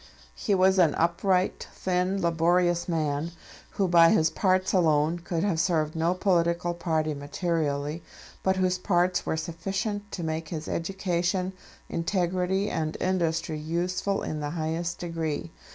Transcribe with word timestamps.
He 0.33 0.55
was 0.55 0.79
an 0.79 0.95
upright, 0.95 1.67
thin, 1.75 2.23
laborious 2.23 2.89
man; 2.89 3.33
who 3.73 3.87
by 3.87 4.09
his 4.09 4.31
parts 4.31 4.73
alone 4.73 5.19
could 5.19 5.43
have 5.43 5.59
served 5.59 5.95
no 5.95 6.15
political 6.15 6.73
party 6.73 7.13
materially, 7.13 8.01
but 8.41 8.55
whose 8.55 8.79
parts 8.79 9.27
were 9.27 9.37
sufficient 9.37 10.11
to 10.13 10.23
make 10.23 10.49
his 10.49 10.67
education, 10.67 11.53
integrity, 11.87 12.67
and 12.67 12.97
industry 12.99 13.59
useful 13.59 14.23
in 14.23 14.39
the 14.39 14.49
highest 14.49 14.97
degree. 14.97 15.51